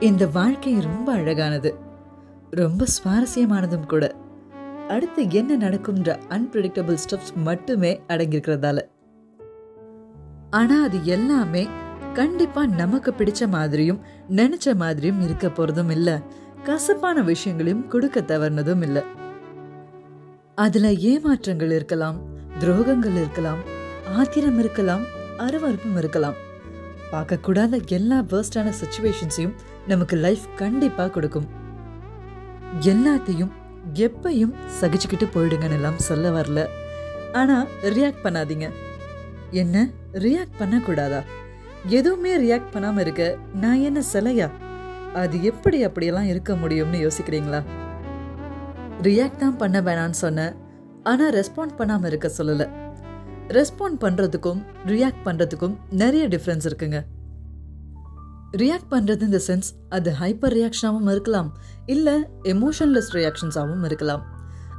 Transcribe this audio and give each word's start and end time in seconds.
இந்த 0.00 0.26
வாழ்க்கை 0.26 0.80
ரொம்ப 0.80 1.12
அழகானது. 1.12 1.74
ரொம்ப 2.50 2.84
சுவாரஸ்யமானதும் 2.84 3.86
கூட. 3.86 4.14
அடுத்து 4.88 5.30
என்ன 5.30 5.68
நடக்கும்ன்ற 5.68 6.18
அன்பிரடிக்டபிள் 6.28 6.96
ஸ்டெப்ஸ் 7.08 7.34
மட்டுமே 7.34 8.00
அடங்கியிருக்கிறதால. 8.08 8.80
ஆனால் 10.50 10.82
அது 10.82 11.04
எல்லாமே 11.04 11.68
கண்டிப்பாக 12.12 12.74
நமக்கு 12.74 13.14
பிடிச்ச 13.18 13.48
மாதிரியும் 13.48 14.00
நினச்ச 14.28 14.74
மாதிரியும் 14.74 15.20
இருக்க 15.20 15.46
போகிறதும் 15.48 15.90
இல்லை. 15.90 16.14
கசப்பான 16.64 17.22
விஷயங்களையும் 17.22 17.88
கொடுக்க 17.88 18.20
தவறுனதும் 18.20 18.82
இல்லை. 18.82 19.02
அதில் 20.54 20.96
ஏமாற்றங்கள் 20.96 21.70
இருக்கலாம் 21.70 22.16
துரோகங்கள் 22.58 23.16
இருக்கலாம் 23.16 23.58
ஆத்திரம் 24.16 24.58
இருக்கலாம் 24.58 25.02
அருவருப்பும் 25.38 25.96
இருக்கலாம். 25.96 26.43
பார்க்கக்கூடாத 27.12 27.86
எல்லா 27.86 28.20
வேர்ஸ்டான 28.20 28.72
சுச்சுவேஷன்ஸையும் 28.80 29.54
நமக்கு 29.86 30.16
லைஃப் 30.16 30.44
கண்டிப்பாக 30.56 31.10
கொடுக்கும். 31.10 31.48
எல்லாத்தையும் 32.80 33.50
எப்பையும் 33.94 34.54
சகிச்சுக்கிட்டு 34.80 35.28
போயிடுங்கன்னு 35.34 35.72
எல்லாம் 35.72 35.98
சொல்ல 35.98 36.30
வரல. 36.30 36.66
ஆனால் 37.32 37.68
ரியாக்ட் 37.82 38.24
பண்ணாதீங்க. 38.24 38.70
என்ன? 39.50 39.88
ரியாக்ட் 40.12 40.58
பண்ணக்கூடாதா? 40.58 41.22
எதுவுமே 41.86 42.38
ரியாக்ட் 42.38 42.72
பண்ணாமல் 42.72 43.02
இருக்க 43.02 43.36
நான் 43.54 43.80
என்ன 43.80 44.02
சிலையா? 44.12 44.50
அது 45.14 45.42
எப்படி 45.42 45.84
அப்படியெல்லாம் 45.84 46.26
இருக்க 46.26 46.52
முடியும்னு 46.52 47.10
யோசிக்கிறீங்களா? 47.10 47.62
ரியாக்ட் 49.02 49.36
தான் 49.36 49.56
பண்ண 49.56 49.80
வேணான்னு 49.80 50.10
சொன்னேன். 50.10 50.54
ஆனால் 51.02 51.34
ரெஸ்பாண்ட் 51.34 51.76
பண்ணாமல் 51.76 52.08
இருக்க 52.08 52.30
சொல்லலை. 52.38 52.83
ரெஸ்பாண்ட் 53.48 53.98
பண்ணுறதுக்கும் 54.04 54.60
ரியாக்ட் 54.86 55.24
பண்ணுறதுக்கும் 55.26 55.74
நிறைய 55.90 56.28
டிஃப்ரென்ஸ் 56.28 56.66
இருக்குங்க. 56.68 57.00
ரியாக்ட் 58.62 58.92
பண்ணுறது 58.92 59.20
இந்த 59.20 59.40
சென்ஸ் 59.46 59.68
அது 59.88 60.10
ஹைப்பர் 60.10 60.54
ரியாக்ஷனாகவும் 60.58 61.10
இருக்கலாம். 61.10 61.48
இல்லை 61.86 62.14
எமோஷன்லெஸ் 62.42 63.10
ரியாக்ஷன்ஸாகவும் 63.16 63.84
இருக்கலாம். 63.84 64.22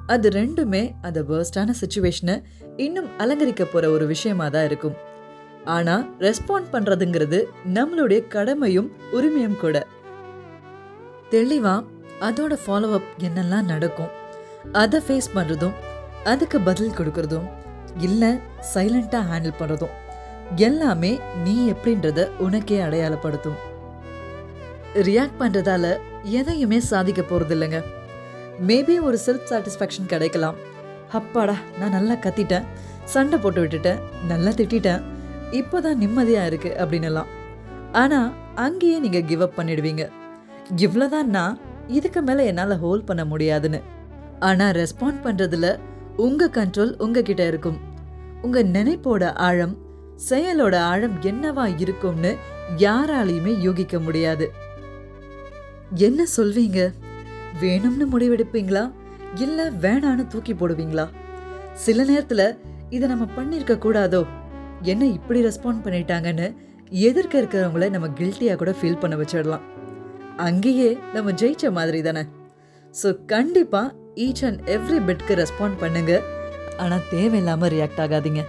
அது 0.08 0.30
ரெண்டுமே 0.30 0.96
அந்த 1.02 1.22
வேர்ஸ்டான 1.22 1.74
சுச்சுவேஷனை 1.82 2.36
இன்னும் 2.86 3.10
அலங்கரிக்க 3.24 3.64
போகிற 3.66 3.90
ஒரு 3.90 4.06
விஷயமாக 4.14 4.50
தான் 4.50 4.66
இருக்கும். 4.66 4.96
ஆனால் 5.76 6.06
ரெஸ்பாண்ட் 6.20 6.72
பண்ணுறதுங்கிறது 6.74 7.40
நம்மளுடைய 7.78 8.28
கடமையும் 8.28 8.90
உரிமையும் 9.18 9.60
கூட. 9.64 9.86
தெளிவாக 11.30 11.86
அதோட 12.28 12.54
ஃபாலோ 12.64 12.90
அப் 12.98 13.10
என்னெல்லாம் 13.28 13.70
நடக்கும் 13.74 14.12
அதை 14.72 15.00
ஃபேஸ் 15.08 15.30
பண்ணுறதும் 15.36 15.76
அதுக்கு 16.24 16.60
பதில் 16.60 16.98
கொடுக்கறதும் 16.98 17.48
இல்லை 18.00 18.40
சைலண்ட்டாக 18.74 19.30
ஹேண்டில் 19.32 19.60
பண்ணுறதும் 19.60 19.96
எல்லாமே 20.56 21.20
நீ 21.44 21.72
எப்படின்றத 21.72 22.30
உனக்கே 22.38 22.80
அடையாளப்படுத்தும். 22.80 23.60
ரியாக்ட் 24.94 25.40
பண்ணுறதால 25.40 25.98
எதையுமே 26.24 26.80
சாதிக்க 26.80 27.22
போறது 27.22 27.54
இல்லைங்க 27.56 27.84
மேபி 28.68 29.00
ஒரு 29.02 29.20
செல்ஃப் 29.26 29.48
சாட்டிஸ்ஃபேக்ஷன் 29.50 30.06
கிடைக்கலாம். 30.08 30.56
அப்பாடா 31.12 31.56
நான் 31.80 31.90
நல்லா 31.90 32.14
கத்திட்டேன். 32.14 32.64
சண்டை 33.04 33.40
போட்டு 33.40 33.64
விட்டுட்டேன். 33.64 34.00
நல்லா 34.28 34.50
திட்டிட்டேன். 34.50 35.02
இப்போதான் 35.52 36.02
நிம்மதியாக 36.04 36.50
இருக்குது 36.50 36.78
அப்படின்னுலாம். 36.84 37.26
ஆனால் 37.92 38.34
அங்கேயே 38.56 39.00
நீங்கள் 39.00 39.26
கிவ் 39.26 39.42
அப் 39.42 39.60
பண்ணிடுவீங்க. 39.60 40.10
இவ்வளோதான் 40.76 41.24
நான் 41.24 41.60
இதுக்கு 41.88 42.22
மேலே 42.22 42.46
என்னால் 42.46 42.80
ஹோல்ட் 42.80 43.06
பண்ண 43.06 43.26
முடியாதுன்னு. 43.26 43.82
ஆனால் 44.40 44.72
ரெஸ்பாண்ட் 44.72 45.22
பண்ணுறதுல 45.24 45.80
உங்க 46.18 46.50
கண்ட்ரோல் 46.54 47.02
உங்ககிட்ட 47.02 47.48
இருக்கும். 47.48 47.78
உங்க 48.42 48.64
நினைப்போட 48.64 49.34
ஆழம் 49.34 49.78
செயலோட 50.30 50.76
ஆழம் 50.76 51.22
என்னவா 51.22 51.80
இருக்கும்னு 51.80 52.36
யாராலையுமே 52.78 53.60
யூகிக்க 53.60 54.00
முடியாது. 54.00 54.52
என்ன 55.96 56.26
சொல்வீங்க? 56.38 56.94
வேணும்னு 57.62 58.20
முடிவெடுப்பீங்களா? 58.20 58.92
இல்ல 59.36 59.72
வேணான்னு 59.72 60.28
தூக்கி 60.28 60.54
போடுவீங்களா? 60.54 61.08
சில 61.74 62.04
நேரத்துல 62.04 62.58
இதை 62.90 63.08
நம்ம 63.08 63.28
பண்ணிருக்க 63.38 63.78
கூடாதோ? 63.78 64.26
என்ன 64.82 65.06
இப்படி 65.06 65.46
ரெஸ்பாண்ட் 65.46 65.84
பண்ணிட்டாங்கன்னு 65.84 66.56
எதிர்க்க 66.90 67.42
இருக்கிறவங்கள 67.42 67.90
நம்ம 67.90 68.08
கில்ட்டியா 68.08 68.56
கூட 68.56 68.76
ஃபீல் 68.82 69.00
பண்ண 69.00 69.16
வச்சிடலாம். 69.16 69.62
அங்கேயே 70.38 70.98
நம்ம 71.14 71.32
ஜெயிச்ச 71.32 71.72
மாதிரி 71.72 72.02
தானே. 72.02 72.24
ஸோ 73.04 73.26
கண்டிப்பா 73.26 73.92
ஈச் 74.24 74.44
அண்ட் 74.46 74.62
எவ்ரி 74.76 75.00
பிட்க்கு 75.06 75.34
ரெஸ்பாண்ட் 75.36 75.78
பண்ணுங்க. 75.80 76.12
ஆனால் 76.78 77.08
தேவையில்லாம 77.12 77.70
ரியாக்ட் 77.74 78.00
ஆகாதீங்க. 78.04 78.42